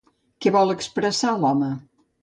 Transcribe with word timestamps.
Què 0.45 0.53
vol 0.55 0.73
expressar 0.75 1.37
l'home? 1.45 1.73